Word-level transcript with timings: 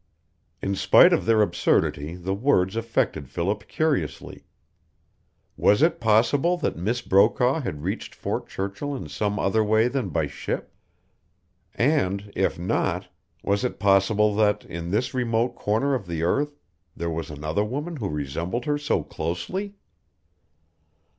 In 0.63 0.73
spite 0.73 1.13
of 1.13 1.27
their 1.27 1.43
absurdity 1.43 2.15
the 2.15 2.33
words 2.33 2.75
affected 2.75 3.29
Philip 3.29 3.67
curiously. 3.67 4.45
Was 5.55 5.83
it 5.83 5.99
possible 5.99 6.57
that 6.57 6.75
Miss 6.75 7.03
Brokaw 7.03 7.59
had 7.59 7.83
reached 7.83 8.15
Fort 8.15 8.47
Churchill 8.49 8.95
in 8.95 9.07
some 9.09 9.37
other 9.37 9.63
way 9.63 9.87
than 9.87 10.09
by 10.09 10.25
ship? 10.25 10.73
And, 11.75 12.31
if 12.35 12.57
not, 12.57 13.09
was 13.43 13.63
it 13.63 13.77
possible 13.77 14.33
that 14.37 14.65
in 14.65 14.89
this 14.89 15.13
remote 15.13 15.53
corner 15.53 15.93
of 15.93 16.07
the 16.07 16.23
earth 16.23 16.57
there 16.95 17.11
was 17.11 17.29
another 17.29 17.63
woman 17.63 17.97
who 17.97 18.09
resembled 18.09 18.65
her 18.65 18.79
so 18.79 19.03
closely? 19.03 19.75